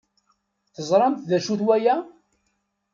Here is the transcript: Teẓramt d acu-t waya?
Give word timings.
Teẓramt 0.75 1.27
d 1.29 1.31
acu-t 1.37 1.61
waya? 1.65 1.95